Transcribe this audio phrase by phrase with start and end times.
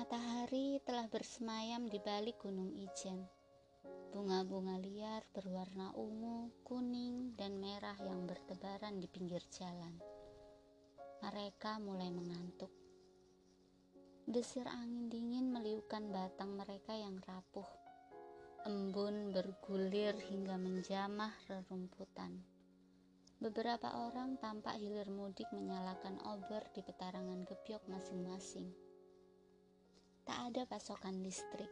[0.00, 3.20] Matahari telah bersemayam di balik gunung ijen.
[4.08, 9.92] Bunga-bunga liar berwarna ungu, kuning, dan merah yang bertebaran di pinggir jalan.
[11.20, 12.72] Mereka mulai mengantuk.
[14.24, 17.68] Desir angin dingin meliukan batang mereka yang rapuh.
[18.64, 22.40] Embun bergulir hingga menjamah rerumputan.
[23.36, 28.89] Beberapa orang tampak hilir mudik menyalakan obor di petarangan gebyok masing-masing
[30.30, 31.66] tak ada pasokan listrik.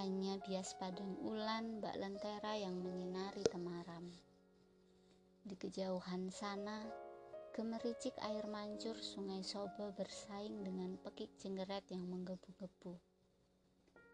[0.00, 4.08] Hanya bias padang ulan bak lentera yang menyinari temaram.
[5.44, 6.88] Di kejauhan sana,
[7.52, 12.96] gemericik air mancur sungai Sobo bersaing dengan pekik jenggeret yang menggebu-gebu.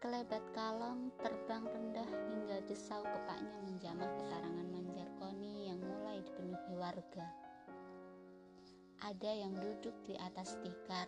[0.03, 7.31] Kelebat kalong terbang rendah hingga desau kepaknya menjamah petarangan Manjarkoni yang mulai dipenuhi warga.
[9.07, 11.07] Ada yang duduk di atas tikar,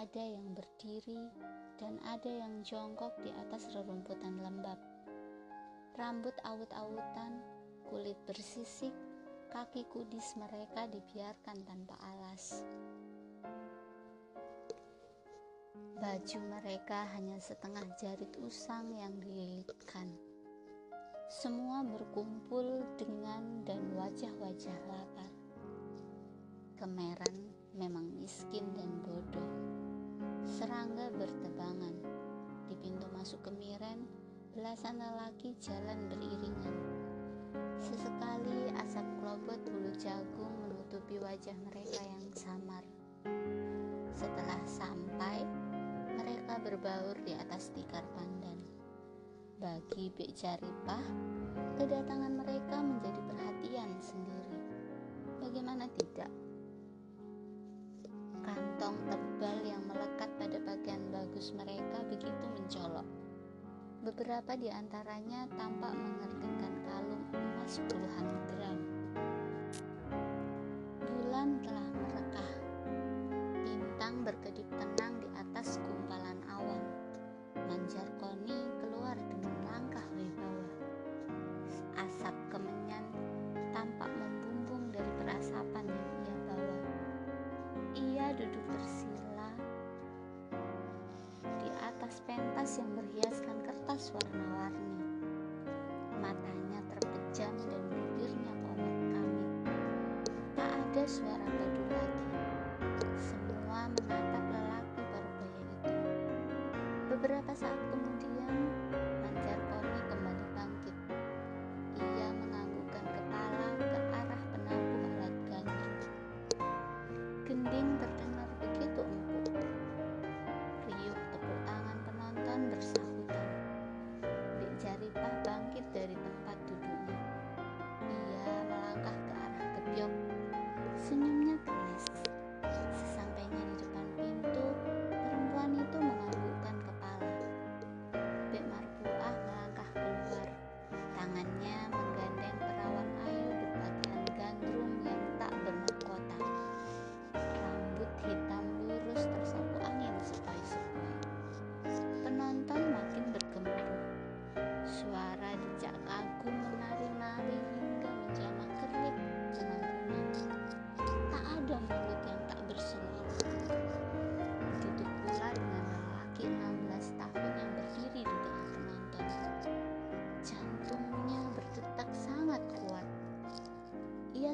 [0.00, 1.28] ada yang berdiri,
[1.76, 4.80] dan ada yang jongkok di atas rerumputan lembab.
[6.00, 7.36] Rambut awut-awutan,
[7.84, 8.96] kulit bersisik,
[9.52, 12.64] kaki kudis mereka dibiarkan tanpa alas.
[16.00, 20.16] Baju mereka hanya setengah jarit usang yang dililitkan.
[21.28, 25.32] Semua berkumpul dengan dan wajah-wajah lapar.
[26.80, 29.69] Kemeran memang miskin dan bodoh.
[30.48, 31.96] Serangga bertebangan.
[32.70, 34.08] Di pintu masuk kemiren,
[34.56, 36.76] belasan lelaki jalan beriringan.
[37.82, 42.84] Sesekali asap klobot bulu jagung menutupi wajah mereka yang samar.
[44.16, 45.44] Setelah sampai,
[46.16, 48.60] mereka berbaur di atas tikar pandan.
[49.60, 51.04] Bagi Bek Jaripah,
[51.76, 54.60] kedatangan mereka menjadi perhatian sendiri.
[55.40, 56.32] Bagaimana tidak?
[58.40, 59.56] Kantong tebal
[61.56, 63.08] mereka begitu mencolok.
[64.04, 68.78] Beberapa di antaranya tampak mengerdekan kalung emas puluhan gram.
[71.00, 72.50] Bulan telah merekah.
[73.64, 76.82] Bintang berkedip tenang di atas gumpalan awan.
[77.56, 78.19] Manjarkoni
[101.00, 102.20] ada suara padu lagi.
[103.16, 105.96] Semua menatap lelaki baru baya itu.
[107.08, 108.09] Beberapa saat kemudian,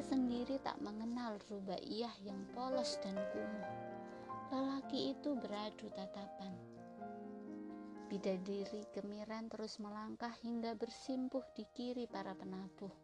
[0.07, 3.67] sendiri tak mengenal rubaiyah yang polos dan kumuh.
[4.47, 6.55] Lelaki itu beradu tatapan.
[8.07, 12.95] Bidadari kemiran terus melangkah hingga bersimpuh di kiri para penabuh.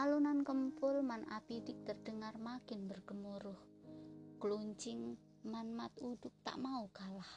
[0.00, 3.60] Alunan kempul man apidik terdengar makin bergemuruh.
[4.40, 7.28] Keluncing man mat uduk tak mau kalah.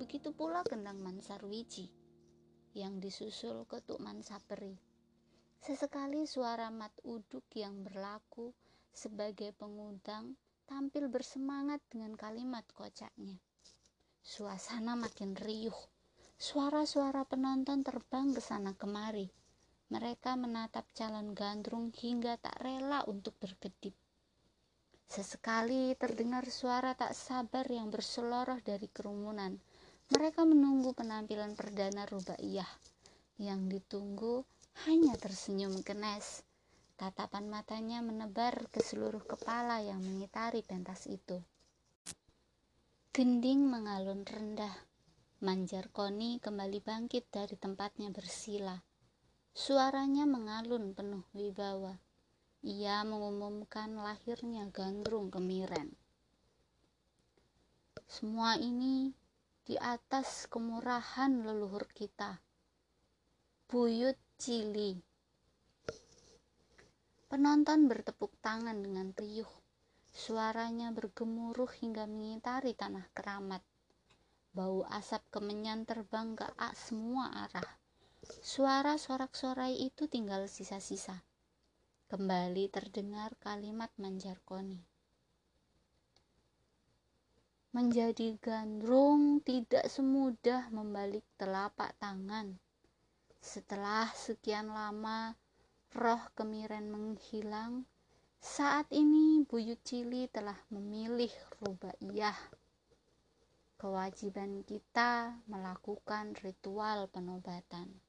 [0.00, 1.92] Begitu pula kendang man sarwiji
[2.72, 4.93] yang disusul ketuk man saperi.
[5.60, 8.50] Sesekali suara mat uduk yang berlaku
[8.94, 13.36] sebagai pengundang tampil bersemangat dengan kalimat kocaknya.
[14.24, 15.76] Suasana makin riuh.
[16.34, 19.28] Suara-suara penonton terbang ke sana kemari.
[19.92, 23.92] Mereka menatap calon gandrung hingga tak rela untuk berkedip.
[25.04, 29.60] Sesekali terdengar suara tak sabar yang berseloroh dari kerumunan.
[30.10, 32.66] Mereka menunggu penampilan perdana Rubaiyah.
[33.36, 34.48] Yang ditunggu
[34.82, 36.42] hanya tersenyum kenes.
[36.98, 41.42] Tatapan matanya menebar ke seluruh kepala yang mengitari pentas itu.
[43.14, 44.74] Gending mengalun rendah.
[45.42, 48.74] Manjar Koni kembali bangkit dari tempatnya bersila.
[49.54, 51.94] Suaranya mengalun penuh wibawa.
[52.64, 55.94] Ia mengumumkan lahirnya gandrung kemiren.
[58.08, 59.12] Semua ini
[59.62, 62.40] di atas kemurahan leluhur kita.
[63.68, 64.98] Buyut Cili.
[67.30, 69.48] Penonton bertepuk tangan dengan riuh.
[70.10, 73.62] Suaranya bergemuruh hingga mengitari tanah keramat.
[74.54, 77.66] Bau asap kemenyan terbang ke semua arah
[78.24, 81.20] Suara sorak-sorai itu tinggal sisa-sisa.
[82.08, 84.80] Kembali terdengar kalimat Manjarkoni.
[87.76, 92.63] Menjadi gandrung tidak semudah membalik telapak tangan.
[93.44, 95.36] Setelah sekian lama
[95.92, 97.84] roh kemiren menghilang,
[98.40, 101.28] saat ini Buyut Cili telah memilih
[101.60, 102.40] rubaiyah.
[103.76, 108.00] Kewajiban kita melakukan ritual penobatan.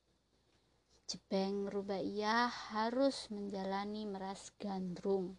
[1.04, 5.36] Jebeng Rubaiyah harus menjalani meras gandrung.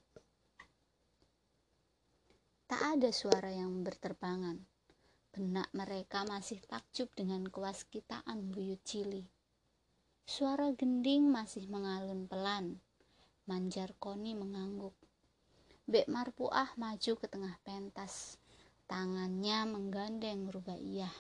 [2.69, 4.61] Tak ada suara yang berterbangan.
[5.33, 9.36] Benak mereka masih takjub dengan kewaskitaan buyut cili.
[10.26, 12.82] Suara gending masih mengalun pelan.
[13.46, 14.93] Manjar Koni mengangguk.
[15.87, 18.37] Bek Marpuah maju ke tengah pentas.
[18.90, 21.14] Tangannya menggandeng Rubaiyah.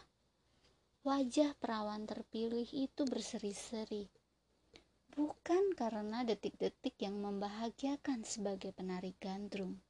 [1.06, 4.10] Wajah perawan terpilih itu berseri-seri
[5.16, 9.80] bukan karena detik-detik yang membahagiakan sebagai penari gandrung,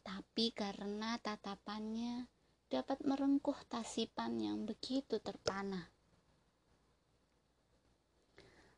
[0.00, 2.24] tapi karena tatapannya
[2.72, 5.95] dapat merengkuh tasipan yang begitu terpana.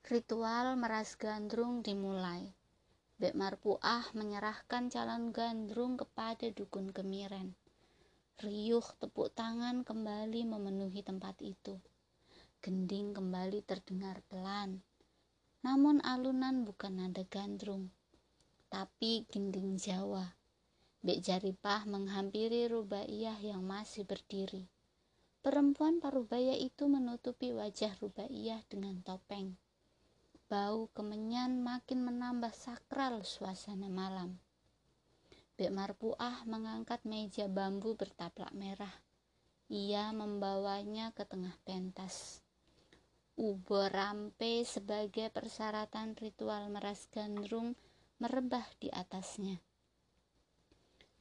[0.08, 2.48] Ritual meras gandrung dimulai.
[3.20, 7.52] Bek Marpuah menyerahkan calon gandrung kepada dukun kemiren.
[8.40, 11.76] Riuh tepuk tangan kembali memenuhi tempat itu.
[12.64, 14.80] Gending kembali terdengar pelan
[15.58, 17.90] namun alunan bukan nada gandrung,
[18.70, 20.38] tapi gending Jawa.
[21.02, 24.70] Bek Jaripah menghampiri Rubaiyah yang masih berdiri.
[25.42, 29.58] Perempuan parubaya itu menutupi wajah Rubaiyah dengan topeng.
[30.48, 34.40] Bau kemenyan makin menambah sakral suasana malam.
[35.60, 39.04] Bek Marpuah mengangkat meja bambu bertaplak merah.
[39.68, 42.40] Ia membawanya ke tengah pentas.
[43.36, 47.76] Ubo rampe sebagai persyaratan ritual meras gandrung
[48.16, 49.60] merebah di atasnya.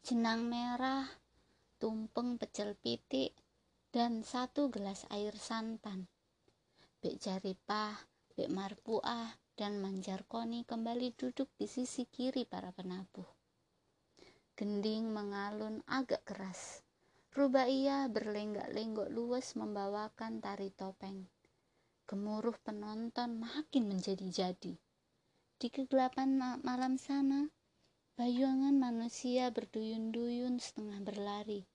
[0.07, 1.03] Jenang merah,
[1.83, 3.35] tumpeng pecel pitik,
[3.91, 6.07] dan satu gelas air santan.
[7.03, 13.25] Bek Jaripah, Bek Marpuah, dan Manjar Koni kembali duduk di sisi kiri para penabuh.
[14.53, 16.85] Gending mengalun agak keras.
[17.33, 21.25] Rubaiyah berlenggak-lenggok luwes membawakan tari topeng
[22.07, 24.79] gemuruh penonton makin menjadi-jadi.
[25.59, 27.51] Di kegelapan malam sana,
[28.15, 31.67] bayangan manusia berduyun-duyun setengah berlari.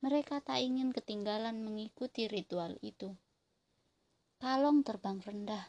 [0.00, 3.12] Mereka tak ingin ketinggalan mengikuti ritual itu.
[4.40, 5.68] Kalong terbang rendah,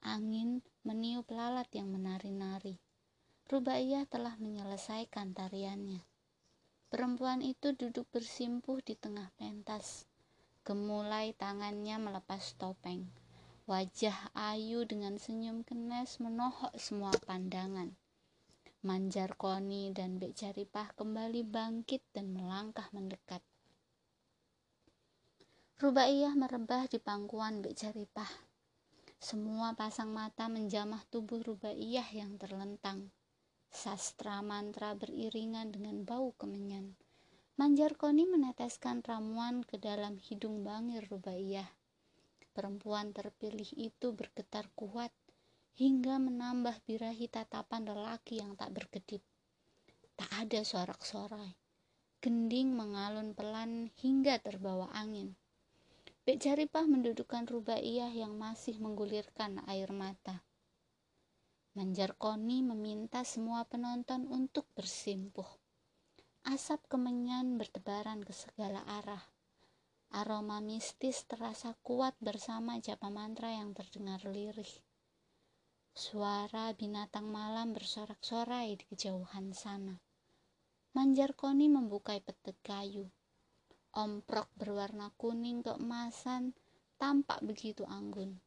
[0.00, 2.80] angin meniup lalat yang menari-nari.
[3.50, 6.00] Rubaiyah telah menyelesaikan tariannya.
[6.90, 10.08] Perempuan itu duduk bersimpuh di tengah pentas.
[10.66, 13.06] Gemulai tangannya melepas topeng.
[13.70, 17.94] Wajah Ayu dengan senyum kenes menohok semua pandangan.
[18.82, 23.44] Manjar Koni dan Bek Jaripah kembali bangkit dan melangkah mendekat.
[25.78, 28.49] Rubaiyah merebah di pangkuan Bek Jaripah.
[29.20, 33.12] Semua pasang mata menjamah tubuh Rubaiyah yang terlentang.
[33.70, 36.98] Sastra mantra beriringan dengan bau kemenyan.
[37.54, 41.68] Manjar Koni meneteskan ramuan ke dalam hidung bangir Rubaiyah
[42.50, 45.08] perempuan terpilih itu bergetar kuat
[45.78, 49.22] hingga menambah birahi tatapan lelaki yang tak berkedip.
[50.18, 51.56] Tak ada sorak-sorai.
[52.20, 55.32] Gending mengalun pelan hingga terbawa angin.
[56.30, 60.46] Bek Jaripah mendudukkan Rubaiyah yang masih menggulirkan air mata.
[61.74, 65.58] Manjar Koni meminta semua penonton untuk bersimpuh.
[66.46, 69.26] Asap kemenyan bertebaran ke segala arah.
[70.14, 74.70] Aroma mistis terasa kuat bersama japa mantra yang terdengar lirih.
[75.98, 79.98] Suara binatang malam bersorak-sorai di kejauhan sana.
[80.94, 83.10] Manjar Koni membuka peti kayu.
[83.90, 86.54] Omprok berwarna kuning keemasan
[86.94, 88.38] tampak begitu anggun.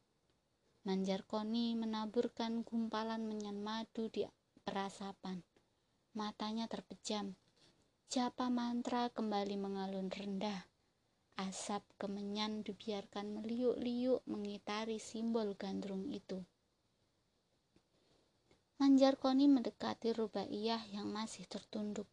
[0.84, 4.24] Manjar Koni menaburkan gumpalan menyan madu di
[4.64, 5.40] perasapan.
[6.16, 7.36] Matanya terpejam.
[8.08, 10.64] Japa mantra kembali mengalun rendah.
[11.40, 16.40] Asap kemenyan dibiarkan meliuk-liuk mengitari simbol gandrung itu.
[18.80, 22.08] Manjar Koni mendekati Rubaiyah yang masih tertunduk.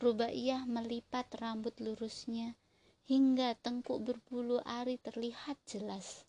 [0.00, 2.56] Rubaiyah melipat rambut lurusnya
[3.04, 6.24] hingga tengkuk berbulu ari terlihat jelas.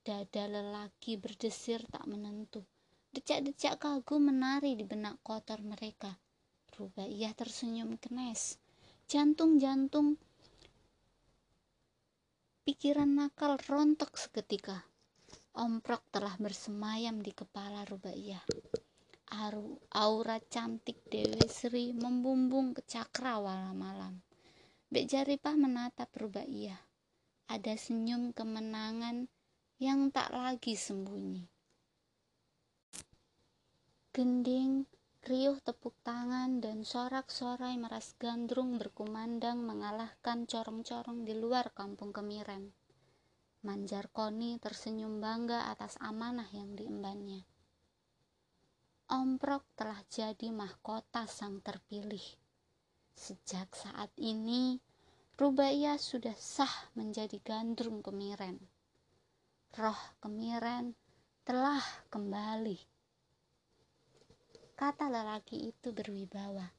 [0.00, 2.64] Dada lelaki berdesir tak menentu.
[3.12, 6.16] Decak-decak kagum menari di benak kotor mereka.
[6.80, 8.56] Rubaiyah tersenyum kenes.
[9.04, 10.16] Jantung-jantung
[12.64, 14.80] pikiran nakal rontok seketika.
[15.52, 18.48] Omprok telah bersemayam di kepala Rubaiyah.
[19.28, 24.24] Aura cantik Dewi Sri membumbung ke cakrawala malam.
[24.88, 26.80] Bek Jaripah menatap Rubaiyah.
[27.48, 29.28] Ada senyum kemenangan
[29.80, 31.44] yang tak lagi sembunyi.
[34.16, 34.88] Gending,
[35.24, 42.72] riuh tepuk tangan, dan sorak-sorai meras gandrung berkumandang mengalahkan corong-corong di luar kampung Kemiren.
[43.60, 47.57] Manjar Koni tersenyum bangga atas amanah yang diembannya.
[49.08, 52.24] Omprok telah jadi mahkota sang terpilih.
[53.16, 54.78] Sejak saat ini,
[55.34, 58.60] Rubaya sudah sah menjadi gandrung kemiren.
[59.74, 60.92] Roh kemiren
[61.42, 62.98] telah kembali
[64.78, 66.70] kata lelaki itu berwibawa.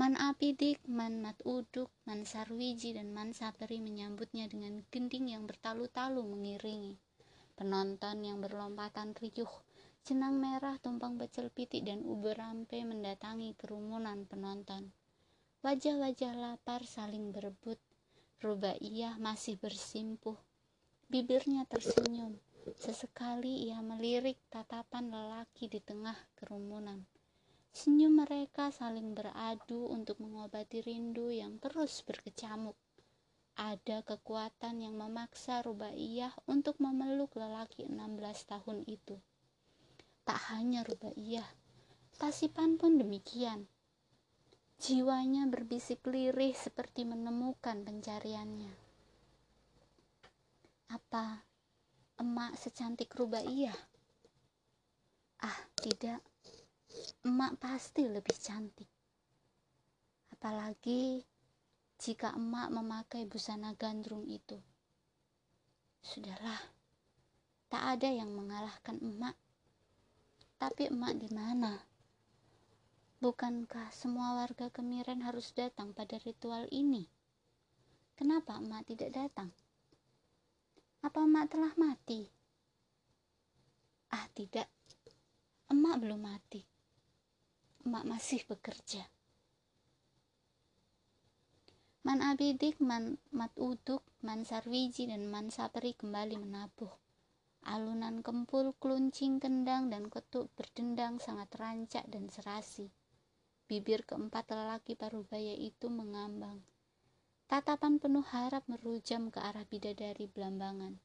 [0.00, 6.96] Man Apidik, Man Matuduk, Man Sarwiji, dan Man Saperi menyambutnya dengan gending yang bertalu-talu mengiringi.
[7.52, 9.52] Penonton yang berlompatan riuh,
[10.02, 14.90] jenang merah, tumpang pecel pitik, dan uber rampe mendatangi kerumunan penonton.
[15.62, 17.78] Wajah-wajah lapar saling berebut.
[18.42, 20.34] Rubaiyah masih bersimpuh.
[21.06, 22.34] Bibirnya tersenyum.
[22.74, 27.06] Sesekali ia melirik tatapan lelaki di tengah kerumunan.
[27.70, 32.74] Senyum mereka saling beradu untuk mengobati rindu yang terus berkecamuk.
[33.54, 39.16] Ada kekuatan yang memaksa Rubaiyah untuk memeluk lelaki 16 tahun itu.
[40.22, 41.48] Tak hanya Rubaiyah,
[42.22, 43.66] Tasipan pun demikian.
[44.78, 48.70] Jiwanya berbisik lirih seperti menemukan pencariannya.
[50.94, 51.42] Apa
[52.22, 53.74] emak secantik Rubaiyah?
[55.42, 56.22] Ah, tidak.
[57.26, 58.86] Emak pasti lebih cantik.
[60.30, 61.26] Apalagi
[61.98, 64.62] jika emak memakai busana gandrung itu.
[66.06, 66.70] Sudahlah,
[67.66, 69.34] tak ada yang mengalahkan emak.
[70.62, 71.74] Tapi emak di mana?
[73.18, 77.02] Bukankah semua warga Kemiren harus datang pada ritual ini?
[78.14, 79.50] Kenapa emak tidak datang?
[81.02, 82.30] Apa emak telah mati?
[84.14, 84.70] Ah, tidak.
[85.66, 86.62] Emak belum mati.
[87.82, 89.02] Emak masih bekerja.
[92.06, 97.01] Man Abidik, Man Mat Uduk, Man Sarwiji, dan Man Saperi kembali menabuh.
[97.62, 102.90] Alunan kempul, kluncing, kendang, dan ketuk berdendang sangat rancak dan serasi.
[103.70, 106.58] Bibir keempat lelaki parubaya itu mengambang.
[107.46, 110.98] Tatapan penuh harap merujam ke arah bidadari belambangan.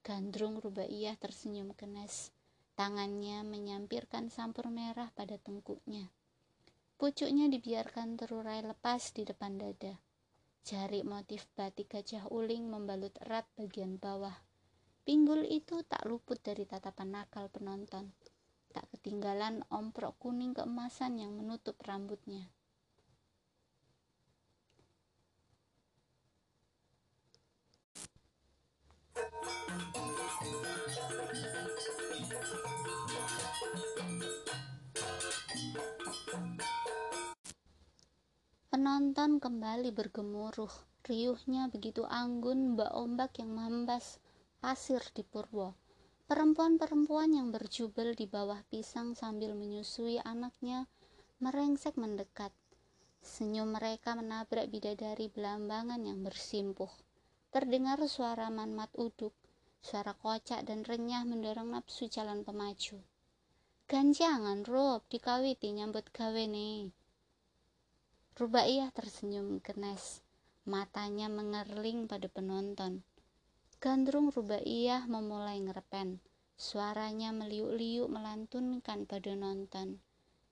[0.00, 2.32] Gandrung Rubaiyah tersenyum kenes.
[2.72, 6.08] Tangannya menyampirkan sampur merah pada tengkuknya.
[6.96, 10.00] Pucuknya dibiarkan terurai lepas di depan dada.
[10.64, 14.49] Jari motif batik gajah uling membalut erat bagian bawah.
[15.10, 18.14] Pinggul itu tak luput dari tatapan nakal penonton.
[18.70, 22.46] Tak ketinggalan omprok kuning keemasan yang menutup rambutnya.
[38.70, 40.70] Penonton kembali bergemuruh.
[41.02, 44.22] Riuhnya begitu anggun mbak ombak yang membas
[44.60, 45.72] pasir di Purwo.
[46.28, 50.84] Perempuan-perempuan yang berjubel di bawah pisang sambil menyusui anaknya
[51.40, 52.52] merengsek mendekat.
[53.24, 56.92] Senyum mereka menabrak bidadari belambangan yang bersimpuh.
[57.48, 59.32] Terdengar suara manmat uduk,
[59.80, 63.00] suara kocak dan renyah mendorong nafsu jalan pemaju.
[63.88, 66.92] Ganjangan Rob dikawiti nyambut gawe nih.
[68.36, 70.20] Rubaiyah tersenyum kenes,
[70.68, 73.02] matanya mengerling pada penonton.
[73.80, 76.20] Gandrung Rubaiyah memulai ngerepen,
[76.52, 80.04] suaranya meliuk-liuk melantunkan pada nonton,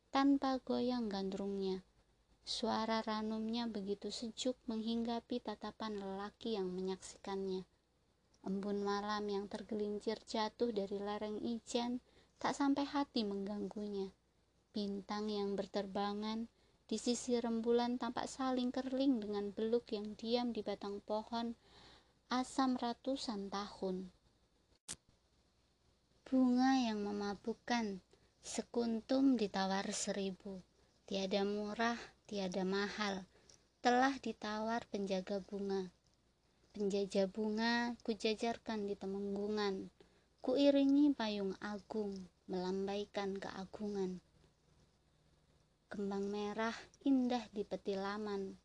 [0.08, 1.85] tanpa goyang gandrungnya.
[2.49, 7.68] Suara ranumnya begitu sejuk menghinggapi tatapan lelaki yang menyaksikannya.
[8.49, 12.00] Embun malam yang tergelincir jatuh dari lereng ijen
[12.40, 14.08] tak sampai hati mengganggunya.
[14.73, 16.49] Bintang yang berterbangan
[16.88, 21.52] di sisi rembulan tampak saling kerling dengan beluk yang diam di batang pohon
[22.28, 24.12] asam ratusan tahun.
[26.28, 28.04] Bunga yang memabukkan,
[28.44, 30.61] sekuntum ditawar seribu.
[31.08, 31.97] Tiada murah,
[32.28, 33.25] tiada mahal,
[33.80, 35.88] telah ditawar penjaga bunga.
[36.76, 39.88] Penjajah bunga kujajarkan di temenggungan,
[40.44, 42.12] kuiringi payung agung,
[42.44, 44.20] melambaikan keagungan
[45.88, 46.76] Kembang merah
[47.08, 48.61] indah di petilaman.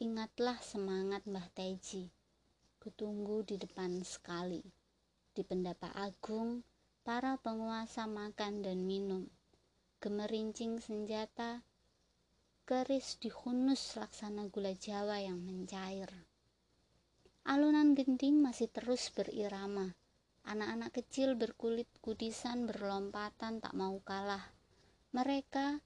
[0.00, 2.08] Ingatlah semangat Mbah Teji.
[2.86, 4.62] Kutunggu di depan sekali.
[5.34, 6.62] Di pendapa agung,
[7.02, 9.26] para penguasa makan dan minum.
[9.98, 11.66] Gemerincing senjata,
[12.62, 16.06] keris dihunus laksana gula jawa yang mencair.
[17.50, 19.90] Alunan gending masih terus berirama.
[20.46, 24.54] Anak-anak kecil berkulit kudisan berlompatan tak mau kalah.
[25.10, 25.82] Mereka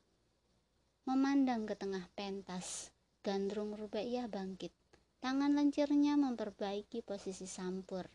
[1.08, 2.92] Memandang ke tengah pentas,
[3.24, 4.79] gandrung rubaiyah bangkit.
[5.20, 8.08] Tangan lencirnya memperbaiki posisi sampur.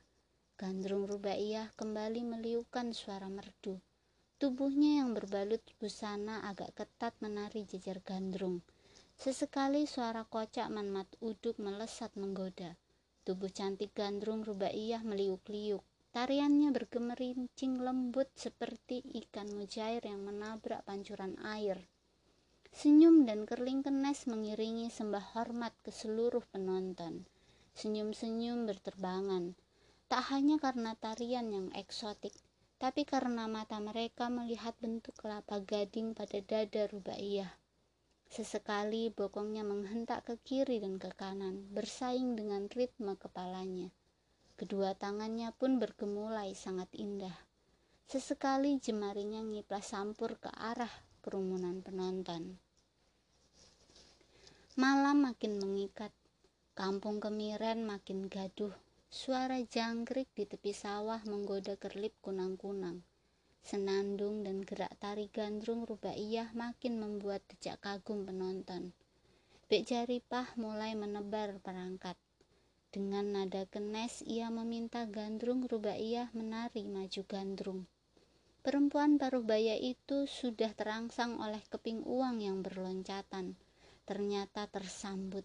[0.57, 3.77] Gandrung rubaiyah kembali meliukan suara merdu.
[4.41, 8.65] Tubuhnya yang berbalut busana agak ketat menari jejer gandrung.
[9.21, 12.73] Sesekali suara kocak manmat uduk melesat menggoda.
[13.21, 15.85] Tubuh cantik gandrung rubaiyah meliuk-liuk.
[16.09, 21.77] Tariannya bergemerincing lembut seperti ikan mujair yang menabrak pancuran air.
[22.75, 27.23] Senyum dan kerling kenes mengiringi sembah hormat ke seluruh penonton.
[27.71, 29.55] Senyum-senyum berterbangan,
[30.11, 32.35] tak hanya karena tarian yang eksotik,
[32.75, 37.47] tapi karena mata mereka melihat bentuk kelapa gading pada dada Rubaiyah.
[38.27, 43.87] Sesekali bokongnya menghentak ke kiri dan ke kanan, bersaing dengan ritme kepalanya.
[44.59, 47.39] Kedua tangannya pun bergemulai sangat indah.
[48.03, 50.91] Sesekali jemarinya ngiplas sampur ke arah
[51.23, 52.64] kerumunan penonton.
[54.75, 56.11] Malam makin mengikat,
[56.75, 58.75] kampung kemiren makin gaduh.
[59.07, 62.99] Suara jangkrik di tepi sawah menggoda kerlip kunang-kunang.
[63.63, 68.91] Senandung dan gerak tari gandrung rubaiyah makin membuat decak kagum penonton.
[69.71, 72.19] Bek Jaripah mulai menebar perangkat.
[72.91, 77.87] Dengan nada kenes ia meminta gandrung rubaiyah menari maju gandrung.
[78.59, 83.55] Perempuan paruh baya itu sudah terangsang oleh keping uang yang berloncatan
[84.05, 85.43] ternyata tersambut.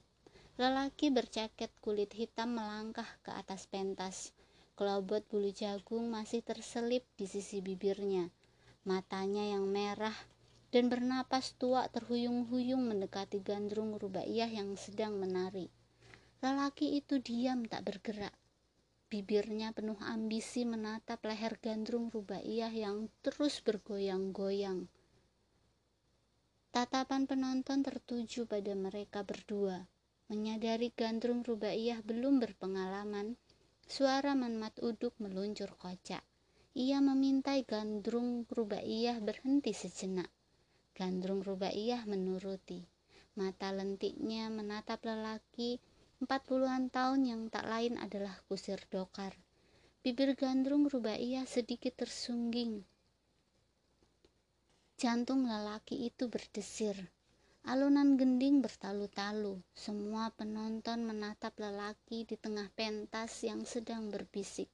[0.60, 4.36] Lelaki bercaket kulit hitam melangkah ke atas pentas.
[4.76, 8.28] Kelobot bulu jagung masih terselip di sisi bibirnya.
[8.84, 10.16] Matanya yang merah
[10.70, 15.72] dan bernapas tua terhuyung-huyung mendekati gandrung rubaiyah yang sedang menari.
[16.40, 18.32] Lelaki itu diam tak bergerak.
[19.10, 24.86] Bibirnya penuh ambisi menatap leher gandrung rubaiyah yang terus bergoyang-goyang.
[26.70, 29.90] Tatapan penonton tertuju pada mereka berdua.
[30.30, 33.34] Menyadari gandrung rubaiyah belum berpengalaman,
[33.90, 36.22] suara Manmat Uduk meluncur kocak.
[36.78, 40.30] Ia meminta gandrung rubaiyah berhenti sejenak.
[40.94, 42.86] Gandrung rubaiyah menuruti.
[43.34, 45.82] Mata lentiknya menatap lelaki
[46.22, 49.34] empat puluhan tahun yang tak lain adalah kusir dokar.
[50.06, 52.86] Bibir gandrung rubaiyah sedikit tersungging
[55.00, 56.92] Jantung lelaki itu berdesir.
[57.64, 59.56] Alunan gending bertalu-talu.
[59.72, 64.68] Semua penonton menatap lelaki di tengah pentas yang sedang berbisik.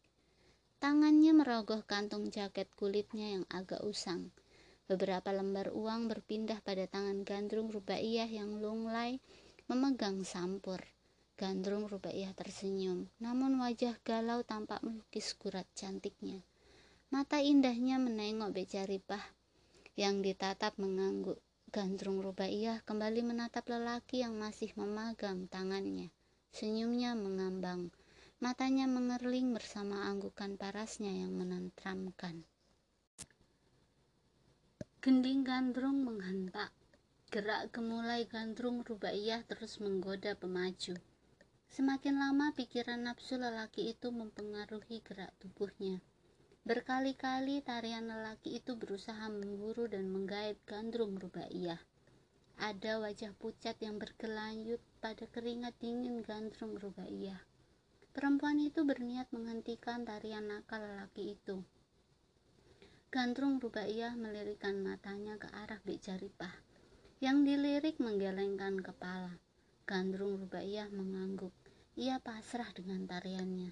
[0.82, 4.34] Tangannya merogoh kantung jaket kulitnya yang agak usang.
[4.90, 9.22] Beberapa lembar uang berpindah pada tangan gandrung rubaiyah yang lunglai
[9.70, 10.82] memegang sampur.
[11.38, 16.42] Gandrung rubaiyah tersenyum, namun wajah galau tampak melukis kurat cantiknya.
[17.14, 19.45] Mata indahnya menengok Becaripah
[19.96, 21.40] yang ditatap mengangguk.
[21.66, 26.12] Gandrung Rubaiyah kembali menatap lelaki yang masih memegang tangannya.
[26.54, 27.90] Senyumnya mengambang,
[28.38, 32.46] matanya mengerling bersama anggukan parasnya yang menentramkan.
[35.00, 36.70] Gending gandrung menghentak.
[37.32, 40.94] Gerak gemulai gandrung Rubaiyah terus menggoda pemaju.
[41.66, 45.98] Semakin lama pikiran nafsu lelaki itu mempengaruhi gerak tubuhnya.
[46.66, 51.78] Berkali-kali tarian lelaki itu berusaha memburu dan menggait gandrung rubaiyah.
[52.58, 57.38] Ada wajah pucat yang bergelayut pada keringat dingin gandrung rubaiyah.
[58.10, 61.62] Perempuan itu berniat menghentikan tarian nakal lelaki itu.
[63.14, 66.66] Gandrung rubaiyah melirikan matanya ke arah Bik Jaripah.
[67.22, 69.38] Yang dilirik menggelengkan kepala.
[69.86, 71.54] Gandrung rubaiyah mengangguk.
[71.94, 73.70] Ia pasrah dengan tariannya.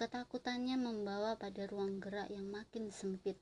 [0.00, 3.36] Ketakutannya membawa pada ruang gerak yang makin sempit.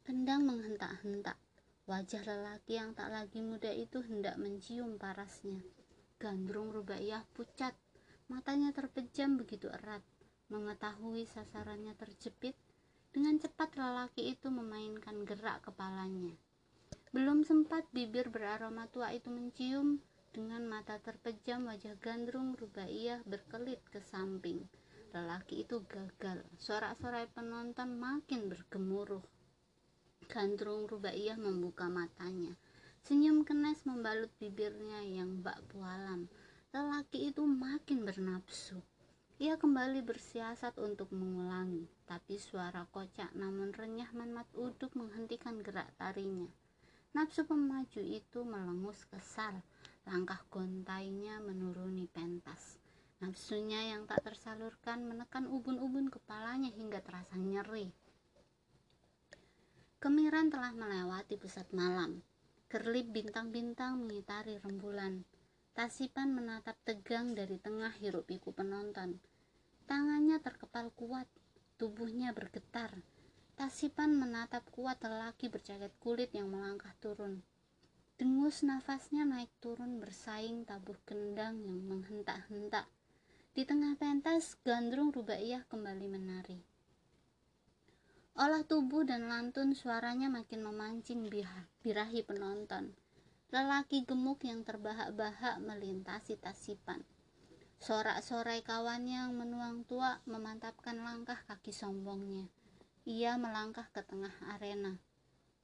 [0.00, 1.36] Kendang menghentak-hentak.
[1.84, 5.60] Wajah lelaki yang tak lagi muda itu hendak mencium parasnya.
[6.16, 7.76] Gandrung Rubaiyah pucat,
[8.32, 10.00] matanya terpejam begitu erat.
[10.48, 12.56] Mengetahui sasarannya terjepit,
[13.12, 16.32] dengan cepat lelaki itu memainkan gerak kepalanya.
[17.12, 20.00] Belum sempat bibir beraroma tua itu mencium,
[20.32, 24.64] dengan mata terpejam wajah gandrung Rubaiyah berkelit ke samping.
[25.10, 26.46] Lelaki itu gagal.
[26.54, 29.22] Sorak-sorai penonton makin bergemuruh.
[30.30, 32.54] Gandrung Rubaiyah membuka matanya.
[33.02, 36.30] Senyum kenes membalut bibirnya yang bak pualam.
[36.70, 38.78] Lelaki itu makin bernafsu.
[39.40, 46.52] Ia kembali bersiasat untuk mengulangi, tapi suara kocak namun renyah Manmat Uduk menghentikan gerak tarinya.
[47.16, 49.64] Nafsu pemaju itu melengus kesal,
[50.04, 52.79] langkah gontainya menuruni pentas.
[53.20, 57.92] Nafsunya yang tak tersalurkan menekan ubun-ubun kepalanya hingga terasa nyeri.
[60.00, 62.24] Kemiran telah melewati pusat malam.
[62.72, 65.28] Kerlip bintang-bintang mengitari rembulan.
[65.76, 69.20] Tasipan menatap tegang dari tengah hiruk pikuk penonton.
[69.84, 71.28] Tangannya terkepal kuat,
[71.76, 73.04] tubuhnya bergetar.
[73.60, 77.44] Tasipan menatap kuat lelaki berjaket kulit yang melangkah turun.
[78.16, 82.88] Dengus nafasnya naik turun bersaing tabuh kendang yang menghentak-hentak.
[83.50, 86.62] Di tengah pentas, gandrung rubaiyah kembali menari.
[88.38, 91.26] Olah tubuh dan lantun suaranya makin memancing
[91.82, 92.94] birahi penonton.
[93.50, 97.02] Lelaki gemuk yang terbahak-bahak melintasi tasipan.
[97.82, 102.46] Sorak-sorai kawannya yang menuang tua memantapkan langkah kaki sombongnya.
[103.02, 104.94] Ia melangkah ke tengah arena.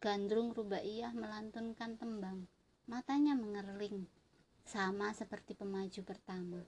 [0.03, 2.51] Gandrung Rubaiyah melantunkan tembang.
[2.91, 4.11] Matanya mengerling.
[4.67, 6.67] Sama seperti pemaju pertama.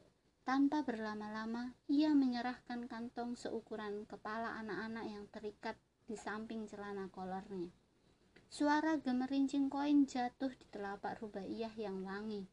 [0.48, 5.76] Tanpa berlama-lama, ia menyerahkan kantong seukuran kepala anak-anak yang terikat
[6.08, 7.68] di samping celana kolornya.
[8.48, 12.48] Suara gemerincing koin jatuh di telapak rubaiyah yang wangi.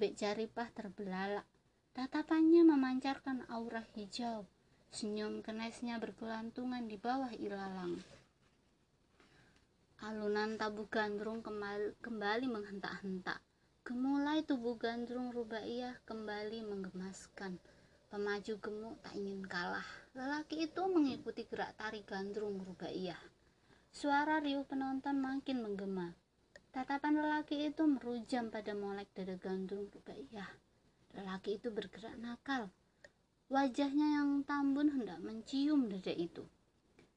[0.00, 1.44] Bek jaripah terbelalak.
[1.92, 4.48] Tatapannya memancarkan aura hijau.
[4.88, 8.00] Senyum kenesnya bergelantungan di bawah ilalang.
[10.00, 13.44] Alunan tabu gandrung kembali menghentak-hentak.
[13.88, 17.56] Gemulai tubuh gandrung rubaiyah kembali menggemaskan.
[18.12, 19.88] Pemaju gemuk tak ingin kalah.
[20.12, 23.16] Lelaki itu mengikuti gerak tari gandrung rubaiyah.
[23.88, 26.12] Suara riuh penonton makin menggema.
[26.68, 30.52] Tatapan lelaki itu merujam pada molek dada gandrung rubaiyah.
[31.16, 32.68] Lelaki itu bergerak nakal.
[33.48, 36.44] Wajahnya yang tambun hendak mencium dada itu.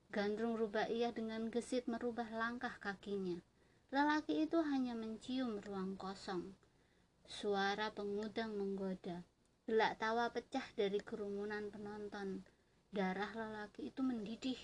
[0.08, 3.44] Gandrung rubaiyah dengan gesit merubah langkah kakinya.
[3.92, 6.56] Lelaki itu hanya mencium ruang kosong.
[7.28, 9.28] Suara pengudang menggoda.
[9.68, 12.40] Gelak tawa pecah dari kerumunan penonton.
[12.88, 14.56] Darah lelaki itu mendidih.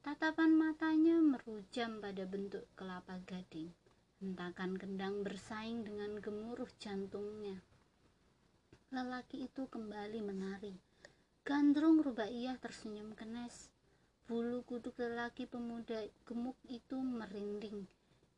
[0.00, 3.68] Tatapan matanya merujam pada bentuk kelapa gading.
[4.24, 7.60] Hentakan kendang bersaing dengan gemuruh jantungnya.
[8.88, 10.72] Lelaki itu kembali menari.
[11.44, 13.68] Gandrung rubaiyah tersenyum kenes.
[14.24, 17.84] Bulu kuduk lelaki pemuda gemuk itu merinding.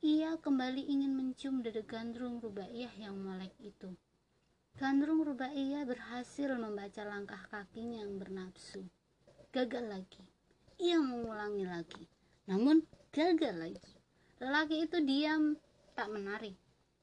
[0.05, 3.89] Ia kembali ingin mencium dada gandrung rubaiyah yang melek itu.
[4.77, 8.85] Gandrung Rubaiyah berhasil membaca langkah kakinya yang bernafsu.
[9.49, 10.21] Gagal lagi.
[10.77, 12.05] Ia mengulangi lagi.
[12.53, 12.85] Namun
[13.17, 13.81] gagal lagi.
[14.45, 15.57] Lelaki itu diam,
[15.97, 16.53] tak menari.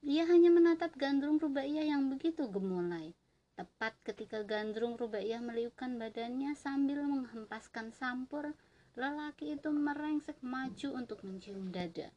[0.06, 3.10] Ia hanya menatap Gandrung Rubaiyah yang begitu gemulai.
[3.58, 8.54] Tepat ketika Gandrung Rubaiyah meliukan badannya sambil menghempaskan sampur,
[8.94, 12.14] lelaki itu merengsek maju untuk mencium dada.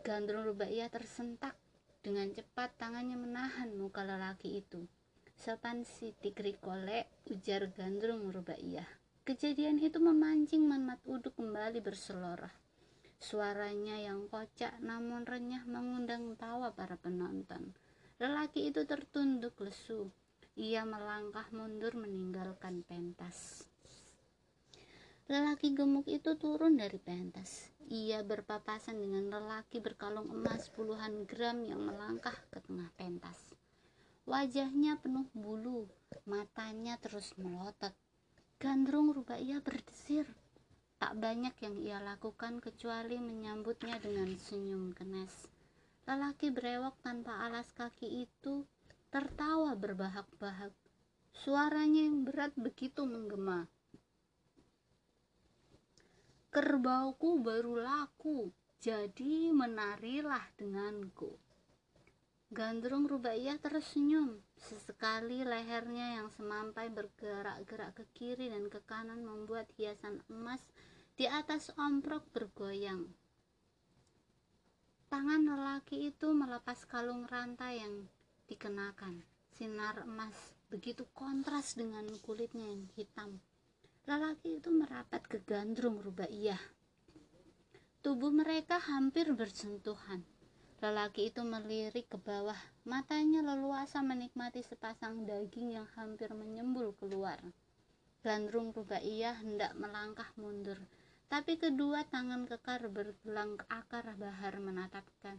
[0.00, 1.60] Gandrung Rubaiyah tersentak
[2.00, 4.88] dengan cepat tangannya menahan muka lelaki itu.
[5.36, 8.84] Sopan si rikole, ujar gandrung rubaiyah.
[9.24, 12.52] Kejadian itu memancing Manmat Uduk kembali berselorah.
[13.20, 17.76] Suaranya yang kocak namun renyah mengundang tawa para penonton.
[18.20, 20.12] Lelaki itu tertunduk lesu.
[20.56, 23.69] Ia melangkah mundur meninggalkan pentas.
[25.30, 31.82] Lelaki gemuk itu turun dari pentas ia berpapasan dengan lelaki berkalung emas puluhan gram yang
[31.82, 33.34] melangkah ke tengah pentas.
[34.30, 35.90] Wajahnya penuh bulu,
[36.22, 37.90] matanya terus melotot.
[38.62, 39.10] Gandrung
[39.42, 40.22] ia berdesir.
[41.02, 45.50] Tak banyak yang ia lakukan kecuali menyambutnya dengan senyum kenes.
[46.06, 48.62] Lelaki berewok tanpa alas kaki itu
[49.10, 50.70] tertawa berbahak-bahak.
[51.34, 53.66] Suaranya yang berat begitu menggema
[56.50, 58.50] kerbauku baru laku,
[58.82, 61.38] jadi menarilah denganku.
[62.50, 64.42] Gandrung Rubaiyah tersenyum.
[64.58, 70.58] Sesekali lehernya yang semampai bergerak-gerak ke kiri dan ke kanan membuat hiasan emas
[71.14, 73.06] di atas omprok bergoyang.
[75.06, 78.10] Tangan lelaki itu melepas kalung rantai yang
[78.50, 79.22] dikenakan.
[79.54, 80.34] Sinar emas
[80.66, 83.38] begitu kontras dengan kulitnya yang hitam.
[84.10, 86.58] Lelaki itu merapat ke gandrung rubaiyah.
[88.02, 90.26] Tubuh mereka hampir bersentuhan.
[90.82, 97.38] Lelaki itu melirik ke bawah, matanya leluasa menikmati sepasang daging yang hampir menyembul keluar.
[98.26, 100.82] Gandrung rubaiyah hendak melangkah mundur,
[101.30, 105.38] tapi kedua tangan kekar bergelang ke akar bahar menatapkan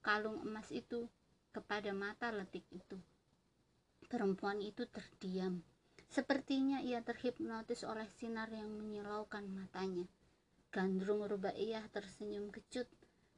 [0.00, 1.04] kalung emas itu
[1.52, 2.96] kepada mata letik itu.
[4.08, 5.64] Perempuan itu terdiam.
[6.14, 10.06] Sepertinya ia terhipnotis oleh sinar yang menyilaukan matanya.
[10.70, 12.86] Gandrung Rubaiyah tersenyum kecut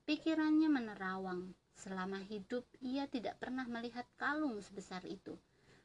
[0.05, 1.57] Pikirannya menerawang.
[1.73, 5.35] Selama hidup, ia tidak pernah melihat kalung sebesar itu.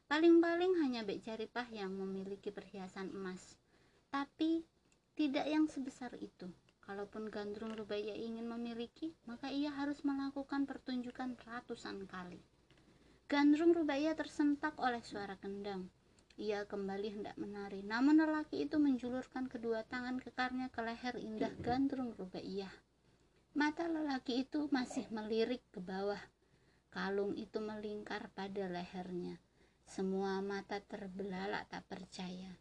[0.04, 3.58] Paling-paling hanya Bek Jaripah yang memiliki perhiasan emas.
[4.12, 4.62] Tapi,
[5.16, 6.46] tidak yang sebesar itu.
[6.86, 12.38] Kalaupun Gandrung Rubaya ingin memiliki, maka ia harus melakukan pertunjukan ratusan kali.
[13.26, 15.90] Gandrung Rubaya tersentak oleh suara kendang.
[16.42, 22.18] Ia kembali hendak menari, namun lelaki itu menjulurkan kedua tangan kekarnya ke leher indah Gandrung
[22.18, 22.74] Rubaiyah.
[23.54, 26.18] Mata lelaki itu masih melirik ke bawah.
[26.90, 29.38] Kalung itu melingkar pada lehernya.
[29.86, 32.58] Semua mata terbelalak tak percaya.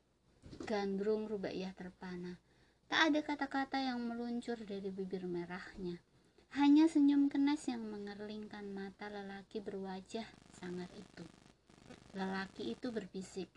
[0.62, 2.38] Gandrung Rubaiyah terpana.
[2.86, 5.98] Tak ada kata-kata yang meluncur dari bibir merahnya.
[6.54, 11.26] Hanya senyum kenes yang mengerlingkan mata lelaki berwajah sangat itu.
[12.14, 13.48] Lelaki itu berbisik,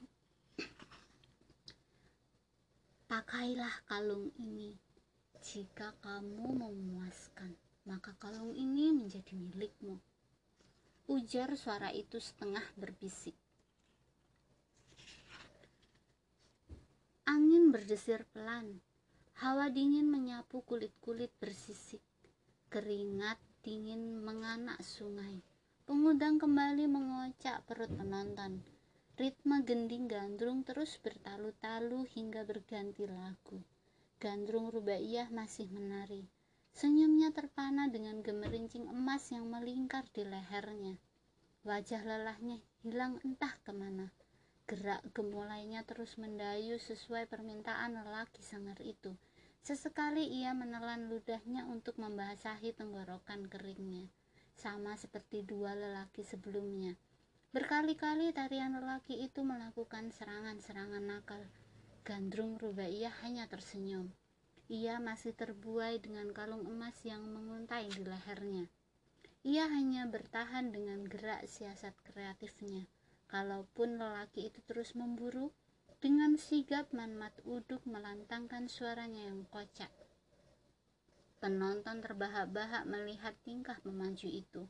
[3.14, 4.74] Pakailah kalung ini
[5.38, 7.54] jika kamu memuaskan,
[7.86, 10.02] maka kalung ini menjadi milikmu.
[11.06, 13.38] Ujar suara itu setengah berbisik.
[17.22, 18.82] Angin berdesir pelan.
[19.38, 22.02] Hawa dingin menyapu kulit-kulit bersisik.
[22.66, 25.38] Keringat dingin menganak sungai.
[25.86, 28.73] Pengudang kembali mengocak perut penonton.
[29.14, 33.62] Ritme gending gandrung terus bertalu-talu hingga berganti lagu.
[34.18, 36.26] Gandrung Rubaiyah masih menari.
[36.74, 40.98] Senyumnya terpana dengan gemerincing emas yang melingkar di lehernya.
[41.62, 44.10] Wajah lelahnya hilang entah ke mana.
[44.66, 49.14] Gerak gemulainya terus mendayu sesuai permintaan lelaki sangar itu.
[49.62, 54.10] Sesekali ia menelan ludahnya untuk membasahi tenggorokan keringnya.
[54.58, 56.98] Sama seperti dua lelaki sebelumnya.
[57.54, 61.38] Berkali-kali tarian lelaki itu melakukan serangan-serangan nakal
[62.02, 64.10] Gandrung Rubaiyah hanya tersenyum.
[64.66, 68.66] Ia masih terbuai dengan kalung emas yang menguntai di lehernya.
[69.46, 72.90] Ia hanya bertahan dengan gerak siasat kreatifnya.
[73.30, 75.54] Kalaupun lelaki itu terus memburu,
[76.02, 79.94] dengan sigap Manmat Uduk melantangkan suaranya yang kocak.
[81.38, 84.66] Penonton terbahak-bahak melihat tingkah pemaju itu.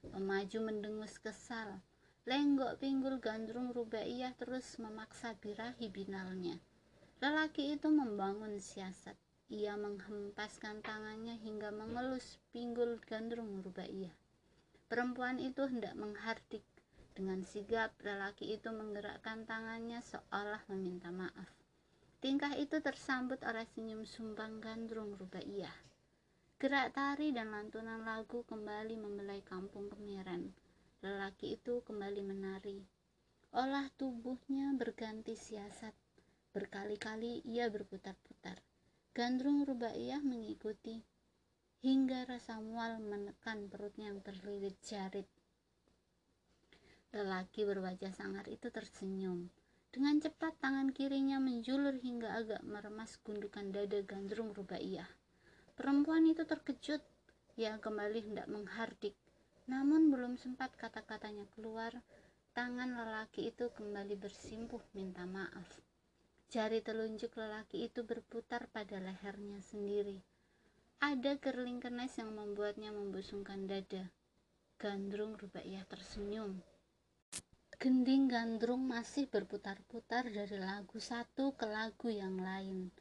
[0.00, 1.84] Pemaju mendengus kesal.
[2.22, 6.54] Lenggok pinggul gandrung rubaiyah terus memaksa birahi binalnya.
[7.18, 9.18] Lelaki itu membangun siasat.
[9.50, 14.14] Ia menghempaskan tangannya hingga mengelus pinggul gandrung rubaiyah.
[14.86, 16.62] Perempuan itu hendak menghardik.
[17.10, 21.50] Dengan sigap, lelaki itu menggerakkan tangannya seolah meminta maaf.
[22.22, 25.74] Tingkah itu tersambut oleh senyum sumbang gandrung rubaiyah.
[26.62, 30.61] Gerak tari dan lantunan lagu kembali membelai kampung kemiren.
[31.02, 32.78] Lelaki itu kembali menari.
[33.52, 35.92] Olah tubuhnya berganti siasat
[36.52, 38.60] Berkali-kali ia berputar-putar.
[39.16, 41.00] Gandrung Rubaiyah mengikuti
[41.80, 45.24] hingga rasa mual menekan perutnya yang terlilit jarit.
[47.16, 49.48] Lelaki berwajah sangar itu tersenyum.
[49.88, 55.08] Dengan cepat tangan kirinya menjulur hingga agak meremas gundukan dada Gandrung Rubaiyah.
[55.72, 57.00] Perempuan itu terkejut.
[57.56, 59.16] Ia kembali hendak menghardik.
[59.70, 61.94] Namun belum sempat kata-katanya keluar,
[62.50, 65.68] tangan lelaki itu kembali bersimpuh minta maaf.
[66.52, 70.20] Jari telunjuk lelaki itu berputar pada lehernya sendiri.
[71.00, 74.10] Ada kerling kenes yang membuatnya membusungkan dada.
[74.76, 76.60] Gandrung Rubaiyah tersenyum.
[77.82, 82.94] Gending gandrung masih berputar-putar dari lagu satu ke lagu yang lain.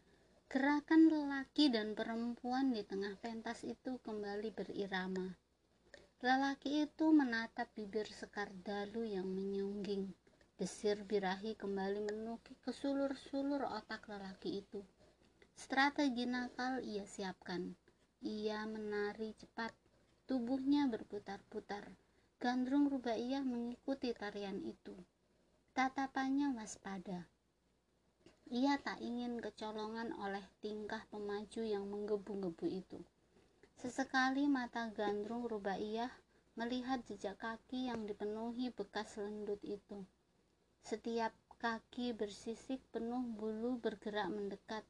[0.49, 5.50] Gerakan lelaki dan perempuan di tengah pentas itu kembali berirama.
[6.21, 10.13] Lelaki itu menatap bibir sekar dalu yang menyungging.
[10.53, 14.85] Desir birahi kembali menukik ke sulur-sulur otak lelaki itu.
[15.57, 17.73] Strategi nakal ia siapkan.
[18.21, 19.73] Ia menari cepat,
[20.29, 21.89] tubuhnya berputar-putar.
[22.37, 24.93] Gandrung Rubaiyah mengikuti tarian itu.
[25.73, 27.25] Tatapannya waspada.
[28.53, 33.01] Ia tak ingin kecolongan oleh tingkah pemaju yang menggebu-gebu itu.
[33.81, 36.13] Sesekali mata gandrung Rubaiyah
[36.53, 40.05] melihat jejak kaki yang dipenuhi bekas lendut itu.
[40.85, 44.85] Setiap kaki bersisik penuh bulu bergerak mendekat.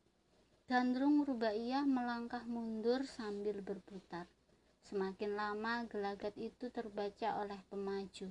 [0.68, 4.28] Gandrung Rubaiyah melangkah mundur sambil berputar.
[4.84, 8.28] Semakin lama gelagat itu terbaca oleh pemaju.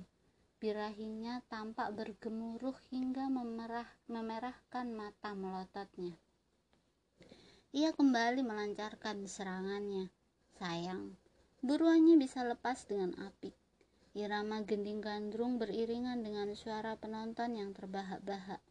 [0.61, 6.13] Birahinya tampak bergemuruh hingga memerah, memerahkan mata melototnya.
[7.73, 10.20] Ia kembali melancarkan serangannya.
[10.61, 11.17] Sayang,
[11.65, 13.57] buruannya bisa lepas dengan apik.
[14.13, 18.61] Irama gending gandrung beriringan dengan suara penonton yang terbahak-bahak.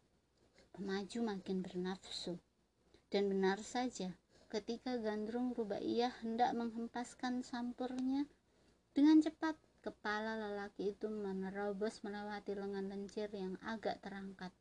[0.70, 2.38] Pemaju makin bernafsu.
[3.10, 4.14] Dan benar saja,
[4.46, 8.30] ketika gandrung rubaiyah hendak menghempaskan sampurnya,
[8.94, 14.52] dengan cepat Kepala lelaki itu menerobos melewati lengan lencir yang agak terangkat.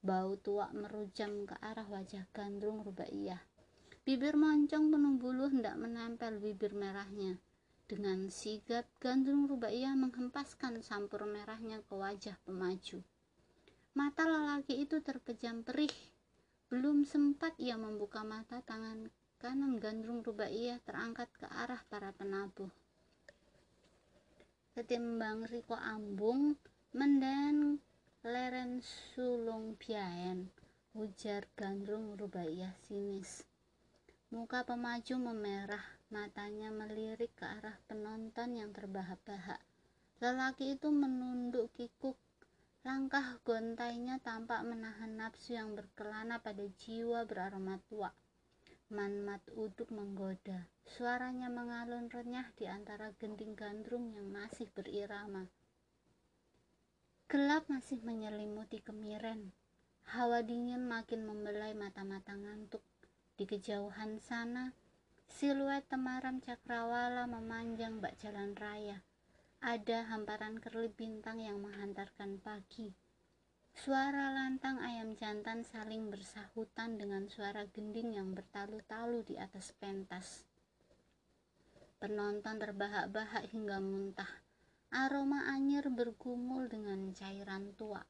[0.00, 3.44] Bau tua merujam ke arah wajah gandrung Rubaiyah.
[4.04, 7.40] Bibir moncong penuh bulu hendak menempel bibir merahnya.
[7.88, 13.00] Dengan sigap, gandrung Rubaiyah menghempaskan sampur merahnya ke wajah pemaju.
[13.96, 15.92] Mata lelaki itu terpejam perih.
[16.68, 19.08] Belum sempat ia membuka mata tangan
[19.40, 22.68] kanan gandrung Rubaiyah terangkat ke arah para penabuh
[24.74, 26.58] ketimbang Riko Ambung
[26.90, 27.78] menden
[28.26, 30.50] leren sulung biaen
[30.98, 33.46] ujar gandrung rubaiyah sinis
[34.32, 39.60] muka pemaju memerah matanya melirik ke arah penonton yang terbahak-bahak
[40.22, 42.16] lelaki itu menunduk kikuk
[42.84, 48.12] langkah gontainya tampak menahan nafsu yang berkelana pada jiwa beraroma tua
[48.94, 50.70] Manmat uduk menggoda.
[50.84, 55.48] Suaranya mengalun renyah di antara genting gandrung yang masih berirama.
[57.26, 59.56] Gelap masih menyelimuti kemiren.
[60.14, 62.86] Hawa dingin makin membelai mata-mata ngantuk.
[63.34, 64.74] Di kejauhan sana,
[65.26, 69.02] siluet temaram cakrawala memanjang bak jalan raya.
[69.60, 72.94] Ada hamparan kerlip bintang yang menghantarkan pagi
[73.74, 80.46] Suara lantang ayam jantan saling bersahutan dengan suara gending yang bertalu-talu di atas pentas.
[81.98, 84.30] Penonton terbahak-bahak hingga muntah.
[84.94, 88.06] Aroma anyir bergumul dengan cairan tua.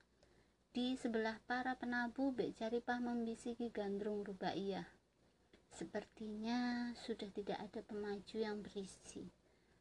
[0.68, 4.84] Di sebelah para penabuh, Bek Caripah membisiki gandrung rubaiyah.
[5.74, 9.26] Sepertinya sudah tidak ada pemaju yang berisi.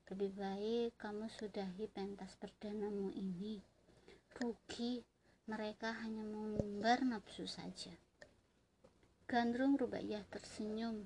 [0.10, 3.62] Lebih baik kamu sudahi pentas perdanamu ini.
[4.34, 5.06] Rugi,
[5.46, 7.94] mereka hanya mengumbar nafsu saja.
[9.30, 11.06] Gandrung Rubaiyah tersenyum.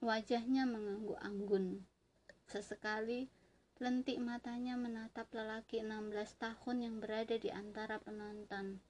[0.00, 1.84] Wajahnya mengangguk anggun.
[2.48, 3.28] Sesekali
[3.76, 8.80] lentik matanya menatap lelaki 16 tahun yang berada di antara penonton.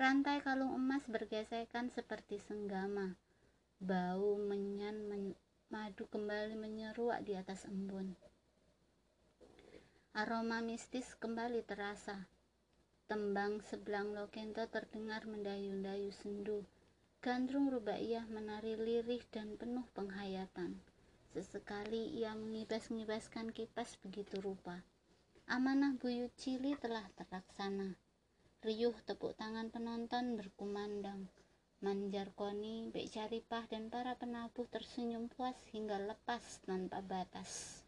[0.00, 3.27] Rantai kalung emas bergesekan seperti senggama.
[3.78, 5.38] Bau menyan men
[5.70, 8.18] madu kembali menyeruak di atas embun.
[10.18, 12.26] Aroma mistis kembali terasa
[13.08, 16.66] Tembang sebelang Lokento terdengar mendayu-dayu sendu.
[17.24, 20.76] Gandrung Rubaiyah menari lirih dan penuh penghayatan.
[21.30, 24.82] Sesekali ia mengibas-ngibaskan kipas begitu rupa.
[25.48, 27.96] Amanah buyut cili telah terlaksana.
[28.60, 31.30] Riuh tepuk tangan penonton berkumandang.
[31.78, 37.87] Manjar Koni, Bek Caripah, dan para penabuh tersenyum puas hingga lepas tanpa batas.